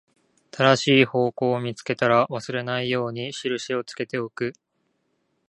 [0.49, 4.53] 正しい方向を見つけたら、忘れないように印をつけておく